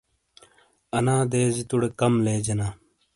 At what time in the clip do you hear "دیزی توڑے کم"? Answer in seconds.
1.31-2.13